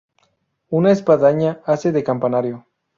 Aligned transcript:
Una 0.71 0.91
espadaña 0.93 1.61
hace 1.63 1.91
de 1.91 2.03
campanario. 2.03 2.65